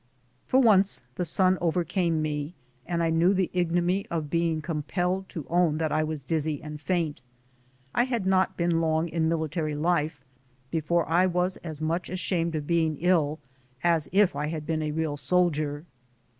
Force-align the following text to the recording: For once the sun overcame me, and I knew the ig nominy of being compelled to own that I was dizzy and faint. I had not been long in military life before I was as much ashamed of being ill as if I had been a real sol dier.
For 0.47 0.59
once 0.59 1.03
the 1.13 1.25
sun 1.25 1.59
overcame 1.61 2.23
me, 2.23 2.55
and 2.87 3.03
I 3.03 3.11
knew 3.11 3.35
the 3.35 3.51
ig 3.53 3.71
nominy 3.71 4.07
of 4.09 4.31
being 4.31 4.59
compelled 4.59 5.29
to 5.29 5.45
own 5.47 5.77
that 5.77 5.91
I 5.91 6.03
was 6.03 6.23
dizzy 6.23 6.59
and 6.59 6.81
faint. 6.81 7.21
I 7.93 8.05
had 8.05 8.25
not 8.25 8.57
been 8.57 8.81
long 8.81 9.09
in 9.09 9.29
military 9.29 9.75
life 9.75 10.25
before 10.71 11.07
I 11.07 11.27
was 11.27 11.57
as 11.57 11.83
much 11.83 12.09
ashamed 12.09 12.55
of 12.55 12.65
being 12.65 12.97
ill 12.99 13.37
as 13.83 14.09
if 14.11 14.35
I 14.35 14.47
had 14.47 14.65
been 14.65 14.81
a 14.81 14.89
real 14.91 15.17
sol 15.17 15.51
dier. 15.51 15.85